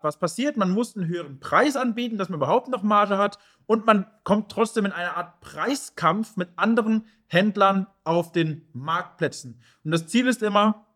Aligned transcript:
Was 0.00 0.18
passiert? 0.18 0.56
Man 0.56 0.70
muss 0.70 0.96
einen 0.96 1.06
höheren 1.06 1.40
Preis 1.40 1.76
anbieten, 1.76 2.16
dass 2.16 2.30
man 2.30 2.38
überhaupt 2.38 2.68
noch 2.68 2.82
Marge 2.82 3.18
hat 3.18 3.38
und 3.66 3.86
man 3.86 4.06
kommt 4.24 4.50
trotzdem 4.50 4.86
in 4.86 4.92
eine 4.92 5.16
Art 5.16 5.40
Preiskampf 5.40 6.36
mit 6.36 6.48
anderen 6.56 7.06
Händlern 7.26 7.86
auf 8.04 8.32
den 8.32 8.66
Marktplätzen. 8.72 9.60
Und 9.84 9.90
das 9.90 10.06
Ziel 10.06 10.26
ist 10.26 10.42
immer, 10.42 10.86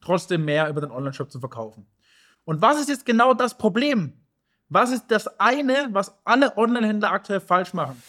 trotzdem 0.00 0.44
mehr 0.44 0.68
über 0.68 0.80
den 0.80 0.90
Onlineshop 0.90 1.30
zu 1.30 1.40
verkaufen. 1.40 1.86
Und 2.44 2.62
was 2.62 2.80
ist 2.80 2.88
jetzt 2.88 3.06
genau 3.06 3.34
das 3.34 3.56
Problem? 3.56 4.14
Was 4.68 4.90
ist 4.90 5.06
das 5.08 5.38
eine, 5.38 5.88
was 5.92 6.14
alle 6.24 6.56
Onlinehändler 6.56 7.12
aktuell 7.12 7.40
falsch 7.40 7.74
machen? 7.74 8.02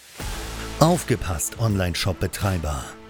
Aufgepasst, 0.79 1.59
Online-Shop-Betreiber. 1.59 2.83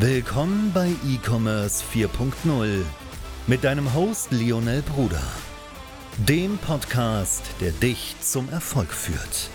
Willkommen 0.00 0.70
bei 0.72 0.94
E-Commerce 1.04 1.84
4.0 1.92 2.84
mit 3.48 3.64
deinem 3.64 3.92
Host 3.94 4.30
Lionel 4.30 4.80
Bruder, 4.82 5.24
dem 6.18 6.56
Podcast, 6.58 7.42
der 7.60 7.72
dich 7.72 8.14
zum 8.20 8.48
Erfolg 8.50 8.92
führt. 8.92 9.50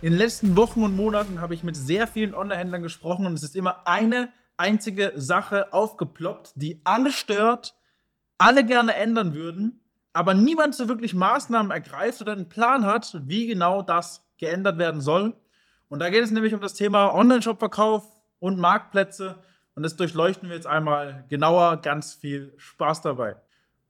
In 0.00 0.12
den 0.12 0.18
letzten 0.18 0.56
Wochen 0.56 0.82
und 0.82 0.96
Monaten 0.96 1.42
habe 1.42 1.52
ich 1.52 1.62
mit 1.62 1.76
sehr 1.76 2.06
vielen 2.06 2.34
Online-Händlern 2.34 2.82
gesprochen 2.82 3.26
und 3.26 3.34
es 3.34 3.42
ist 3.42 3.56
immer 3.56 3.86
eine 3.86 4.32
einzige 4.56 5.12
Sache 5.16 5.74
aufgeploppt, 5.74 6.52
die 6.54 6.80
alle 6.84 7.12
stört, 7.12 7.74
alle 8.38 8.64
gerne 8.64 8.94
ändern 8.94 9.34
würden, 9.34 9.84
aber 10.14 10.32
niemand 10.32 10.74
so 10.74 10.88
wirklich 10.88 11.12
Maßnahmen 11.12 11.72
ergreift 11.72 12.22
oder 12.22 12.32
einen 12.32 12.48
Plan 12.48 12.86
hat, 12.86 13.20
wie 13.26 13.48
genau 13.48 13.82
das 13.82 14.26
geändert 14.38 14.78
werden 14.78 15.02
soll. 15.02 15.34
Und 15.90 15.98
da 15.98 16.08
geht 16.08 16.22
es 16.22 16.30
nämlich 16.30 16.54
um 16.54 16.60
das 16.60 16.74
Thema 16.74 17.12
Online-Shop-Verkauf 17.12 18.04
und 18.38 18.58
Marktplätze. 18.58 19.42
Und 19.74 19.82
das 19.82 19.96
durchleuchten 19.96 20.48
wir 20.48 20.54
jetzt 20.54 20.68
einmal 20.68 21.24
genauer. 21.28 21.78
Ganz 21.78 22.14
viel 22.14 22.54
Spaß 22.58 23.02
dabei. 23.02 23.34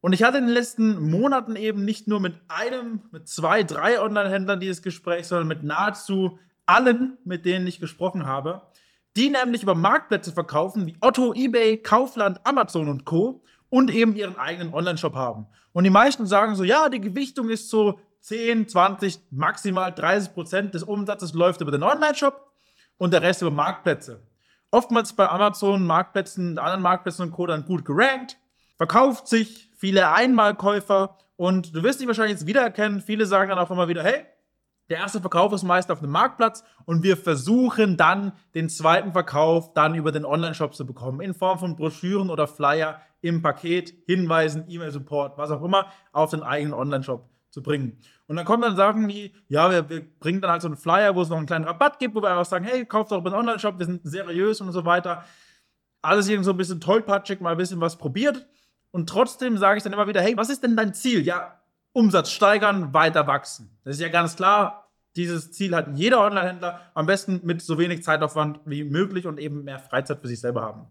Und 0.01 0.15
ich 0.15 0.23
hatte 0.23 0.39
in 0.39 0.47
den 0.47 0.55
letzten 0.55 1.11
Monaten 1.11 1.57
eben 1.57 1.85
nicht 1.85 2.09
nur 2.09 2.19
mit 2.19 2.37
einem, 2.49 3.03
mit 3.13 3.29
zwei, 3.29 3.65
drei 3.65 4.01
Online-Händlern 4.01 4.61
dieses 4.61 4.81
Gespräch, 4.81 5.27
sondern 5.29 5.47
mit 5.47 5.63
nahezu 5.63 6.39
allen, 6.65 7.19
mit 7.25 7.45
denen 7.45 7.67
ich 7.67 7.81
gesprochen 7.81 8.27
habe, 8.27 8.63
die 9.15 9.29
nämlich 9.29 9.63
über 9.63 9.75
Marktplätze 9.75 10.33
verkaufen 10.33 10.87
wie 10.87 10.97
Otto, 11.03 11.35
eBay, 11.35 11.77
Kaufland, 11.77 12.41
Amazon 12.47 12.89
und 12.89 13.05
Co. 13.05 13.43
und 13.69 13.91
eben 13.91 14.17
ihren 14.17 14.39
eigenen 14.39 14.73
Online-Shop 14.73 15.15
haben. 15.15 15.49
Und 15.73 15.85
die 15.85 15.91
meisten 15.91 16.25
sagen 16.25 16.57
so, 16.57 16.65
ja, 16.65 16.89
die 16.89 17.01
Gewichtung 17.01 17.51
ist 17.51 17.69
so 17.69 18.01
10, 18.21 18.69
20, 18.69 19.21
maximal 19.31 19.93
30 19.93 20.35
Prozent 20.35 20.75
des 20.75 20.83
Umsatzes 20.83 21.33
läuft 21.33 21.61
über 21.61 21.71
den 21.71 21.83
Online-Shop 21.83 22.51
und 22.99 23.13
der 23.13 23.23
Rest 23.23 23.43
über 23.43 23.51
Marktplätze. 23.51 24.23
Oftmals 24.71 25.15
bei 25.15 25.29
Amazon, 25.29 25.85
Marktplätzen, 25.85 26.59
anderen 26.59 26.83
Marktplätzen 26.83 27.27
und 27.27 27.33
Co. 27.33 27.47
dann 27.47 27.65
gut 27.65 27.85
gerankt, 27.85 28.37
verkauft 28.77 29.27
sich, 29.27 29.71
viele 29.77 30.13
Einmalkäufer 30.13 31.17
und 31.37 31.75
du 31.75 31.83
wirst 31.83 32.01
dich 32.01 32.07
wahrscheinlich 32.07 32.39
jetzt 32.39 32.47
wiedererkennen. 32.47 33.01
Viele 33.01 33.25
sagen 33.25 33.49
dann 33.49 33.59
auch 33.59 33.71
immer 33.71 33.89
wieder, 33.89 34.03
hey, 34.03 34.27
der 34.91 34.99
erste 34.99 35.21
Verkauf 35.21 35.53
ist 35.53 35.63
meist 35.63 35.91
auf 35.91 36.03
einem 36.03 36.13
Marktplatz 36.13 36.65
und 36.85 37.03
wir 37.03 37.17
versuchen 37.17 37.97
dann 37.97 38.33
den 38.55 38.69
zweiten 38.69 39.13
Verkauf 39.13 39.73
dann 39.73 39.95
über 39.95 40.13
den 40.13 40.25
Online-Shop 40.25 40.75
zu 40.75 40.85
bekommen, 40.85 41.21
in 41.21 41.33
Form 41.33 41.59
von 41.59 41.77
Broschüren 41.77 42.29
oder 42.29 42.47
Flyer 42.47 43.01
im 43.23 43.41
Paket, 43.41 43.95
Hinweisen, 44.07 44.65
E-Mail-Support, 44.69 45.39
was 45.39 45.51
auch 45.51 45.63
immer, 45.63 45.87
auf 46.13 46.31
den 46.31 46.43
eigenen 46.43 46.75
Online-Shop 46.75 47.30
zu 47.51 47.63
bringen. 47.63 47.99
Und 48.27 48.37
dann 48.37 48.45
kommen 48.45 48.63
dann 48.63 48.77
Sachen 48.77 49.09
wie, 49.09 49.35
ja, 49.49 49.71
wir, 49.71 49.89
wir, 49.89 50.05
bringen 50.19 50.41
dann 50.41 50.51
halt 50.51 50.63
so 50.63 50.69
einen 50.69 50.77
Flyer, 50.77 51.15
wo 51.15 51.23
es 51.23 51.29
noch 51.29 51.37
einen 51.37 51.47
kleinen 51.47 51.65
Rabatt 51.65 51.99
gibt, 51.99 52.15
wo 52.15 52.23
wir 52.23 52.31
einfach 52.31 52.45
sagen, 52.45 52.65
hey, 52.65 52.87
kauft 52.87 53.11
doch 53.11 53.19
über 53.19 53.31
den 53.31 53.39
Online-Shop, 53.39 53.79
wir 53.79 53.87
sind 53.87 54.01
seriös 54.05 54.61
und 54.61 54.73
so 54.73 54.85
weiter. 54.85 55.25
Alles 56.03 56.29
irgendwie 56.29 56.45
so 56.45 56.53
ein 56.53 56.57
bisschen 56.57 56.81
tollpatschig, 56.81 57.41
mal 57.41 57.53
ein 57.53 57.59
bisschen 57.59 57.81
was 57.81 57.99
probiert. 57.99 58.47
Und 58.93 59.09
trotzdem 59.09 59.59
sage 59.59 59.79
ich 59.79 59.85
dann 59.85 59.93
immer 59.93 60.07
wieder, 60.07 60.21
hey, 60.23 60.37
was 60.37 60.49
ist 60.49 60.63
denn 60.63 60.77
dein 60.77 60.95
Ziel? 60.95 61.23
Ja, 61.23 61.61
Umsatz 61.93 62.31
steigern, 62.31 62.95
weiter 62.95 63.27
wachsen. 63.27 63.79
Das 63.85 63.97
ist 63.97 64.01
ja 64.01 64.09
ganz 64.09 64.37
klar. 64.37 64.89
Dieses 65.17 65.51
Ziel 65.51 65.75
hat 65.75 65.89
jeder 65.97 66.21
Online-Händler 66.21 66.81
am 66.95 67.07
besten 67.07 67.41
mit 67.43 67.63
so 67.63 67.79
wenig 67.79 68.05
Zeitaufwand 68.05 68.61
wie 68.65 68.85
möglich 68.85 69.27
und 69.27 69.41
eben 69.41 69.65
mehr 69.65 69.81
Freizeit 69.81 70.21
für 70.21 70.29
sich 70.29 70.41
selber 70.41 70.63
haben. 70.63 70.87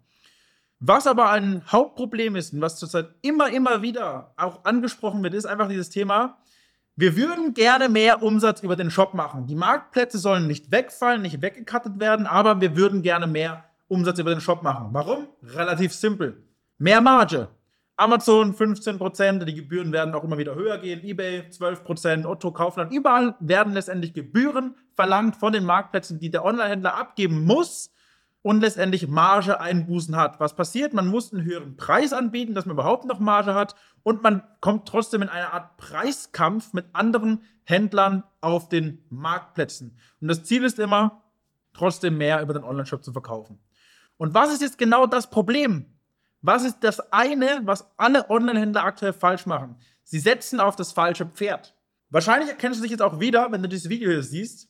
Was 0.80 1.08
aber 1.08 1.30
ein 1.30 1.62
Hauptproblem 1.70 2.38
ist 2.38 2.54
und 2.54 2.62
was 2.62 2.80
zurzeit 2.80 3.10
immer, 3.22 3.50
immer 3.50 3.82
wieder 3.82 4.34
auch 4.38 4.64
angesprochen 4.64 5.22
wird, 5.24 5.34
ist 5.34 5.46
einfach 5.46 5.68
dieses 5.68 5.90
Thema, 5.90 6.38
wir 6.96 7.18
würden 7.18 7.54
gerne 7.54 7.90
mehr 7.90 8.24
Umsatz 8.24 8.62
über 8.62 8.76
den 8.76 8.90
Shop 8.90 9.14
machen. 9.14 9.46
Die 9.46 9.56
Marktplätze 9.56 10.18
sollen 10.18 10.48
nicht 10.48 10.72
wegfallen, 10.72 11.22
nicht 11.22 11.42
weggekattet 11.42 12.00
werden, 12.00 12.28
aber 12.28 12.62
wir 12.62 12.78
würden 12.78 13.02
gerne 13.02 13.28
mehr 13.28 13.66
Umsatz 13.90 14.20
über 14.20 14.32
den 14.32 14.42
Shop 14.42 14.64
machen. 14.64 14.90
Warum? 14.92 15.28
Relativ 15.44 15.94
simpel. 15.94 16.44
Mehr 16.78 17.02
Marge. 17.02 17.50
Amazon 17.98 18.56
15%, 18.56 19.44
die 19.44 19.56
Gebühren 19.56 19.92
werden 19.92 20.14
auch 20.14 20.24
immer 20.24 20.38
wieder 20.38 20.56
höher 20.56 20.78
gehen, 20.78 21.04
eBay 21.04 21.42
12%, 21.50 22.26
Otto, 22.26 22.52
Kaufland, 22.52 22.94
überall 22.94 23.36
werden 23.42 23.74
letztendlich 23.74 24.14
Gebühren 24.14 24.76
verlangt 24.94 25.36
von 25.36 25.52
den 25.52 25.66
Marktplätzen, 25.66 26.18
die 26.20 26.32
der 26.32 26.46
Onlinehändler 26.46 26.96
abgeben 26.96 27.44
muss, 27.44 27.92
und 28.50 28.62
letztendlich 28.62 29.08
Marge 29.08 29.62
einbußen 29.62 30.16
hat. 30.16 30.40
Was 30.40 30.56
passiert? 30.56 30.96
Man 30.96 31.06
muss 31.06 31.32
einen 31.32 31.44
höheren 31.44 31.78
Preis 31.78 32.14
anbieten, 32.14 32.56
dass 32.56 32.66
man 32.66 32.74
überhaupt 32.74 33.06
noch 33.06 33.20
Marge 33.20 33.54
hat 33.54 33.76
und 34.02 34.24
man 34.24 34.42
kommt 34.60 34.88
trotzdem 34.88 35.22
in 35.22 35.30
eine 35.30 35.54
Art 35.54 35.78
Preiskampf 35.78 36.74
mit 36.74 36.88
anderen 36.94 37.44
Händlern 37.64 38.24
auf 38.42 38.68
den 38.68 39.06
Marktplätzen. 39.12 40.00
Und 40.20 40.30
das 40.30 40.46
Ziel 40.46 40.64
ist 40.64 40.80
immer, 40.80 41.22
trotzdem 41.74 42.18
mehr 42.18 42.42
über 42.42 42.56
den 42.56 42.64
Onlineshop 42.64 43.04
zu 43.04 43.12
verkaufen. 43.12 43.60
Und 44.18 44.34
was 44.34 44.52
ist 44.52 44.64
jetzt 44.64 44.80
genau 44.80 45.06
das 45.06 45.30
Problem? 45.30 45.86
Was 46.42 46.64
ist 46.64 46.80
das 46.80 47.14
eine, 47.14 47.62
was 47.66 47.88
alle 47.98 48.32
Onlinehändler 48.32 48.84
aktuell 48.84 49.14
falsch 49.14 49.46
machen? 49.46 49.76
Sie 50.04 50.18
setzen 50.18 50.60
auf 50.60 50.76
das 50.76 50.92
falsche 50.92 51.28
Pferd. 51.28 51.76
Wahrscheinlich 52.10 52.50
erkennst 52.50 52.80
du 52.80 52.82
dich 52.82 52.92
jetzt 52.94 53.04
auch 53.04 53.20
wieder, 53.20 53.52
wenn 53.52 53.62
du 53.62 53.70
dieses 53.70 53.90
Video 53.90 54.10
hier 54.10 54.24
siehst. 54.24 54.70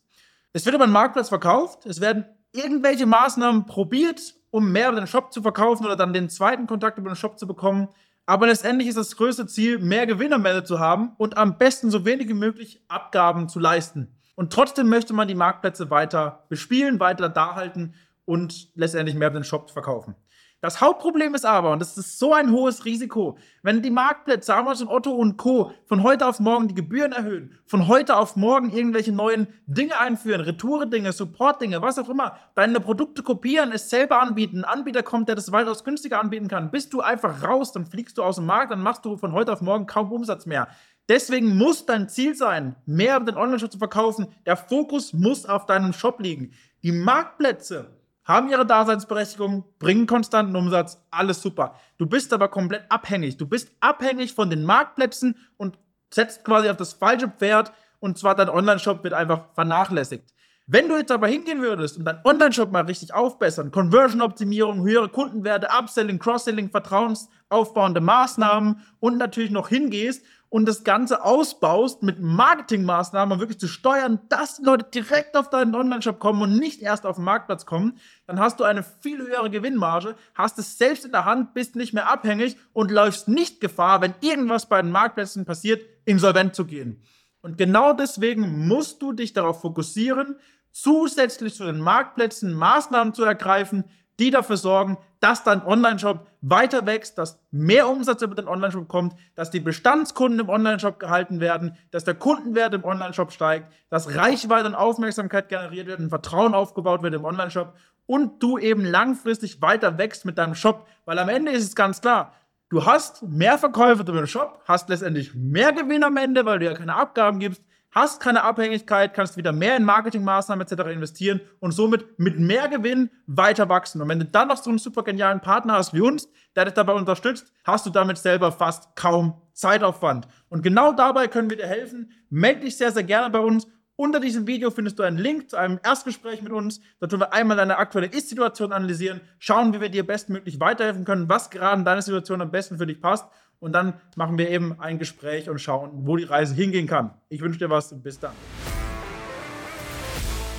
Es 0.51 0.65
wird 0.65 0.75
über 0.75 0.85
den 0.85 0.91
Marktplatz 0.91 1.29
verkauft, 1.29 1.85
es 1.85 2.01
werden 2.01 2.25
irgendwelche 2.53 3.05
Maßnahmen 3.05 3.65
probiert, 3.65 4.35
um 4.51 4.71
mehr 4.71 4.89
über 4.89 4.99
den 4.99 5.07
Shop 5.07 5.31
zu 5.31 5.41
verkaufen 5.41 5.85
oder 5.85 5.95
dann 5.95 6.13
den 6.13 6.29
zweiten 6.29 6.67
Kontakt 6.67 6.97
über 6.97 7.09
den 7.09 7.15
Shop 7.15 7.37
zu 7.37 7.47
bekommen. 7.47 7.89
Aber 8.25 8.47
letztendlich 8.47 8.87
ist 8.87 8.97
das 8.97 9.15
größte 9.15 9.47
Ziel, 9.47 9.79
mehr 9.79 10.05
Gewinn 10.05 10.33
am 10.33 10.45
Ende 10.45 10.63
zu 10.63 10.79
haben 10.79 11.13
und 11.17 11.37
am 11.37 11.57
besten 11.57 11.89
so 11.89 12.05
wenig 12.05 12.27
wie 12.29 12.33
möglich 12.33 12.81
Abgaben 12.87 13.49
zu 13.49 13.59
leisten. 13.59 14.15
Und 14.35 14.53
trotzdem 14.53 14.87
möchte 14.87 15.13
man 15.13 15.27
die 15.27 15.35
Marktplätze 15.35 15.89
weiter 15.89 16.45
bespielen, 16.47 16.99
weiter 16.99 17.27
da 17.27 17.55
halten 17.55 17.93
und 18.25 18.69
letztendlich 18.75 19.15
mehr 19.15 19.29
über 19.29 19.39
den 19.39 19.43
Shop 19.43 19.71
verkaufen. 19.71 20.15
Das 20.61 20.81
Hauptproblem 20.81 21.35
ist 21.35 21.45
aber, 21.45 21.71
und 21.71 21.79
das 21.79 21.97
ist 21.97 22.19
so 22.19 22.33
ein 22.33 22.51
hohes 22.51 22.83
Risiko, 22.83 23.37
wenn 23.63 23.81
die 23.81 23.89
Marktplätze, 23.89 24.53
Amazon, 24.53 24.89
Otto 24.89 25.11
und 25.11 25.37
Co. 25.37 25.71
von 25.85 26.03
heute 26.03 26.27
auf 26.27 26.41
morgen 26.41 26.67
die 26.67 26.75
Gebühren 26.75 27.13
erhöhen, 27.13 27.57
von 27.65 27.87
heute 27.87 28.17
auf 28.17 28.35
morgen 28.35 28.69
irgendwelche 28.69 29.13
neuen 29.13 29.47
Dinge 29.67 29.97
einführen, 29.97 30.41
Retoure-Dinge, 30.41 31.13
Support-Dinge, 31.13 31.81
was 31.81 31.97
auch 31.97 32.09
immer, 32.09 32.37
deine 32.55 32.81
Produkte 32.81 33.23
kopieren, 33.23 33.71
es 33.71 33.89
selber 33.89 34.21
anbieten, 34.21 34.59
ein 34.59 34.65
Anbieter 34.65 35.01
kommt, 35.01 35.29
der 35.29 35.35
das 35.35 35.53
weitaus 35.53 35.85
günstiger 35.85 36.19
anbieten 36.19 36.49
kann, 36.49 36.71
bist 36.71 36.91
du 36.91 36.99
einfach 36.99 37.41
raus, 37.41 37.71
dann 37.71 37.85
fliegst 37.85 38.17
du 38.17 38.23
aus 38.23 38.35
dem 38.35 38.45
Markt, 38.45 38.73
dann 38.73 38.83
machst 38.83 39.05
du 39.05 39.15
von 39.15 39.31
heute 39.31 39.53
auf 39.53 39.61
morgen 39.61 39.85
kaum 39.85 40.11
Umsatz 40.11 40.45
mehr. 40.45 40.67
Deswegen 41.07 41.57
muss 41.57 41.85
dein 41.85 42.09
Ziel 42.09 42.35
sein, 42.35 42.75
mehr 42.85 43.15
über 43.15 43.31
den 43.31 43.37
Online-Shop 43.37 43.71
zu 43.71 43.77
verkaufen. 43.77 44.27
Der 44.45 44.57
Fokus 44.57 45.13
muss 45.13 45.45
auf 45.45 45.65
deinem 45.65 45.93
Shop 45.93 46.19
liegen. 46.19 46.51
Die 46.83 46.91
Marktplätze 46.91 47.98
haben 48.25 48.49
ihre 48.49 48.65
Daseinsberechtigung, 48.65 49.63
bringen 49.79 50.05
konstanten 50.05 50.55
Umsatz, 50.55 51.01
alles 51.09 51.41
super. 51.41 51.75
Du 51.97 52.05
bist 52.05 52.31
aber 52.31 52.47
komplett 52.47 52.85
abhängig. 52.89 53.37
Du 53.37 53.47
bist 53.47 53.71
abhängig 53.79 54.33
von 54.33 54.49
den 54.49 54.63
Marktplätzen 54.63 55.35
und 55.57 55.77
setzt 56.13 56.43
quasi 56.43 56.69
auf 56.69 56.77
das 56.77 56.93
falsche 56.93 57.27
Pferd 57.29 57.71
und 57.99 58.17
zwar 58.17 58.35
dein 58.35 58.49
Online-Shop 58.49 59.03
wird 59.03 59.13
einfach 59.13 59.53
vernachlässigt. 59.53 60.33
Wenn 60.71 60.87
du 60.87 60.97
jetzt 60.97 61.11
aber 61.11 61.27
hingehen 61.27 61.63
würdest 61.63 61.97
und 61.97 62.05
dein 62.05 62.19
Online-Shop 62.23 62.71
mal 62.71 62.85
richtig 62.85 63.11
aufbessern, 63.11 63.71
Conversion-Optimierung, 63.71 64.83
höhere 64.83 65.09
Kundenwerte, 65.09 65.67
Upselling, 65.75 66.19
Cross-Selling, 66.19 66.69
vertrauensaufbauende 66.69 68.01
Maßnahmen 68.01 68.79
und 68.99 69.17
natürlich 69.17 69.49
noch 69.49 69.69
hingehst 69.69 70.23
und 70.49 70.67
das 70.67 70.83
Ganze 70.83 71.23
ausbaust 71.23 72.01
mit 72.01 72.19
Marketingmaßnahmen 72.19 73.39
wirklich 73.39 73.59
zu 73.59 73.67
steuern, 73.67 74.19
dass 74.29 74.57
die 74.57 74.63
Leute 74.63 74.85
direkt 74.91 75.37
auf 75.37 75.49
deinen 75.49 75.75
Online-Shop 75.75 76.19
kommen 76.19 76.41
und 76.41 76.57
nicht 76.57 76.81
erst 76.81 77.05
auf 77.05 77.17
den 77.17 77.25
Marktplatz 77.25 77.65
kommen, 77.65 77.99
dann 78.25 78.39
hast 78.39 78.59
du 78.59 78.63
eine 78.63 78.83
viel 78.83 79.19
höhere 79.19 79.49
Gewinnmarge, 79.49 80.15
hast 80.33 80.57
es 80.57 80.77
selbst 80.77 81.05
in 81.05 81.11
der 81.11 81.25
Hand, 81.25 81.53
bist 81.53 81.75
nicht 81.75 81.93
mehr 81.93 82.11
abhängig 82.11 82.57
und 82.73 82.89
läufst 82.91 83.27
nicht 83.27 83.61
Gefahr, 83.61 84.01
wenn 84.01 84.15
irgendwas 84.21 84.67
bei 84.67 84.81
den 84.81 84.91
Marktplätzen 84.91 85.45
passiert, 85.45 85.85
insolvent 86.05 86.55
zu 86.55 86.65
gehen. 86.65 87.03
Und 87.41 87.57
genau 87.57 87.93
deswegen 87.93 88.67
musst 88.67 89.01
du 89.01 89.13
dich 89.13 89.33
darauf 89.33 89.61
fokussieren, 89.61 90.35
zusätzlich 90.71 91.55
zu 91.55 91.63
den 91.63 91.79
Marktplätzen 91.79 92.53
Maßnahmen 92.53 93.13
zu 93.13 93.23
ergreifen, 93.23 93.85
die 94.19 94.31
dafür 94.31 94.57
sorgen, 94.57 94.97
dass 95.19 95.43
dein 95.43 95.65
Online-Shop 95.65 96.27
weiter 96.41 96.85
wächst, 96.85 97.17
dass 97.17 97.39
mehr 97.51 97.89
Umsatz 97.89 98.21
über 98.21 98.35
den 98.35 98.47
Online-Shop 98.47 98.87
kommt, 98.87 99.15
dass 99.35 99.51
die 99.51 99.59
Bestandskunden 99.59 100.39
im 100.39 100.49
Online-Shop 100.49 100.99
gehalten 100.99 101.39
werden, 101.39 101.77
dass 101.91 102.03
der 102.03 102.15
Kundenwert 102.15 102.73
im 102.73 102.83
Online-Shop 102.83 103.31
steigt, 103.31 103.71
dass 103.89 104.15
Reichweite 104.15 104.67
und 104.67 104.75
Aufmerksamkeit 104.75 105.49
generiert 105.49 105.87
wird 105.87 105.99
und 105.99 106.09
Vertrauen 106.09 106.53
aufgebaut 106.53 107.01
wird 107.01 107.13
im 107.13 107.25
Online-Shop 107.25 107.73
und 108.05 108.41
du 108.41 108.57
eben 108.57 108.85
langfristig 108.85 109.61
weiter 109.61 109.97
wächst 109.97 110.25
mit 110.25 110.37
deinem 110.37 110.55
Shop, 110.55 110.87
weil 111.05 111.19
am 111.19 111.29
Ende 111.29 111.51
ist 111.51 111.63
es 111.63 111.75
ganz 111.75 112.01
klar, 112.01 112.33
du 112.69 112.85
hast 112.85 113.23
mehr 113.23 113.57
Verkäufe 113.57 114.01
über 114.01 114.13
den 114.13 114.27
Shop, 114.27 114.61
hast 114.65 114.89
letztendlich 114.89 115.33
mehr 115.33 115.73
Gewinn 115.73 116.03
am 116.03 116.17
Ende, 116.17 116.45
weil 116.45 116.59
du 116.59 116.65
ja 116.65 116.73
keine 116.73 116.95
Abgaben 116.95 117.39
gibst 117.39 117.61
hast 117.91 118.21
keine 118.21 118.43
Abhängigkeit, 118.43 119.13
kannst 119.13 119.37
wieder 119.37 119.51
mehr 119.51 119.75
in 119.77 119.83
Marketingmaßnahmen 119.83 120.65
etc. 120.65 120.89
investieren 120.89 121.41
und 121.59 121.71
somit 121.71 122.19
mit 122.19 122.39
mehr 122.39 122.67
Gewinn 122.67 123.09
weiter 123.25 123.69
wachsen. 123.69 124.01
Und 124.01 124.09
wenn 124.09 124.19
du 124.19 124.25
dann 124.25 124.47
noch 124.47 124.57
so 124.57 124.69
einen 124.69 124.79
super 124.79 125.03
genialen 125.03 125.41
Partner 125.41 125.73
hast 125.73 125.93
wie 125.93 126.01
uns, 126.01 126.27
der 126.55 126.65
dich 126.65 126.73
dabei 126.73 126.93
unterstützt, 126.93 127.51
hast 127.63 127.85
du 127.85 127.89
damit 127.89 128.17
selber 128.17 128.51
fast 128.51 128.95
kaum 128.95 129.41
Zeitaufwand. 129.53 130.27
Und 130.49 130.61
genau 130.61 130.93
dabei 130.93 131.27
können 131.27 131.49
wir 131.49 131.57
dir 131.57 131.67
helfen. 131.67 132.11
Melde 132.29 132.61
dich 132.61 132.77
sehr, 132.77 132.91
sehr 132.91 133.03
gerne 133.03 133.29
bei 133.29 133.39
uns. 133.39 133.67
Unter 133.95 134.21
diesem 134.21 134.47
Video 134.47 134.71
findest 134.71 134.97
du 134.97 135.03
einen 135.03 135.17
Link 135.17 135.49
zu 135.49 135.57
einem 135.57 135.77
Erstgespräch 135.83 136.41
mit 136.41 136.53
uns. 136.53 136.79
Da 137.01 137.07
tun 137.07 137.19
wir 137.19 137.33
einmal 137.33 137.57
deine 137.57 137.77
aktuelle 137.77 138.07
Ist-Situation 138.07 138.71
analysieren, 138.71 139.19
schauen, 139.39 139.73
wie 139.73 139.81
wir 139.81 139.89
dir 139.89 140.07
bestmöglich 140.07 140.61
weiterhelfen 140.61 141.03
können, 141.03 141.27
was 141.27 141.49
gerade 141.49 141.79
in 141.79 141.83
deiner 141.83 142.01
Situation 142.01 142.41
am 142.41 142.49
besten 142.49 142.77
für 142.77 142.87
dich 142.87 143.01
passt 143.01 143.27
und 143.59 143.73
dann 143.73 143.93
machen 144.15 144.37
wir 144.37 144.49
eben 144.49 144.79
ein 144.79 144.99
Gespräch 144.99 145.49
und 145.49 145.59
schauen, 145.59 145.91
wo 146.05 146.15
die 146.17 146.23
Reise 146.23 146.55
hingehen 146.55 146.87
kann. 146.87 147.11
Ich 147.29 147.41
wünsche 147.41 147.59
dir 147.59 147.69
was. 147.69 147.93
Bis 148.01 148.19
dann. 148.19 148.33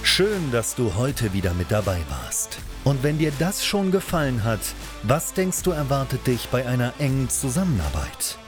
Schön, 0.03 0.51
dass 0.53 0.75
du 0.75 0.97
heute 0.97 1.33
wieder 1.33 1.55
mit 1.55 1.71
dabei 1.71 1.99
warst. 2.09 2.59
Und 2.85 3.03
wenn 3.03 3.19
dir 3.19 3.33
das 3.39 3.65
schon 3.65 3.91
gefallen 3.91 4.45
hat, 4.45 4.61
was 5.03 5.35
denkst 5.35 5.63
du 5.63 5.71
erwartet 5.71 6.27
dich 6.27 6.49
bei 6.49 6.67
einer 6.67 6.95
engen 6.99 7.29
Zusammenarbeit? 7.29 8.39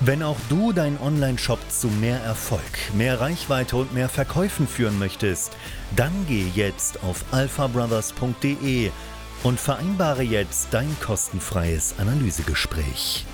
Wenn 0.00 0.22
auch 0.22 0.36
du 0.48 0.72
deinen 0.72 0.98
Online-Shop 0.98 1.58
zu 1.70 1.88
mehr 1.88 2.20
Erfolg, 2.20 2.62
mehr 2.94 3.20
Reichweite 3.20 3.76
und 3.76 3.92
mehr 3.92 4.08
Verkäufen 4.08 4.68
führen 4.68 4.98
möchtest, 4.98 5.56
dann 5.96 6.12
geh 6.28 6.46
jetzt 6.54 7.02
auf 7.02 7.24
alphabrothers.de 7.32 8.90
und 9.42 9.58
vereinbare 9.58 10.22
jetzt 10.22 10.68
dein 10.70 10.94
kostenfreies 11.00 11.96
Analysegespräch. 11.98 13.26